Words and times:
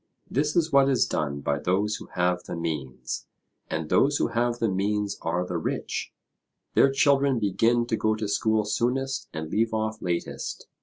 This 0.27 0.55
is 0.55 0.71
what 0.71 0.89
is 0.89 1.05
done 1.05 1.41
by 1.41 1.59
those 1.59 1.97
who 1.97 2.07
have 2.15 2.41
the 2.45 2.55
means, 2.55 3.27
and 3.67 3.87
those 3.87 4.17
who 4.17 4.29
have 4.29 4.57
the 4.57 4.67
means 4.67 5.19
are 5.21 5.45
the 5.45 5.59
rich; 5.59 6.11
their 6.73 6.91
children 6.91 7.37
begin 7.37 7.85
to 7.85 7.95
go 7.95 8.15
to 8.15 8.27
school 8.27 8.65
soonest 8.65 9.29
and 9.31 9.51
leave 9.51 9.75
off 9.75 10.01
latest. 10.01 10.65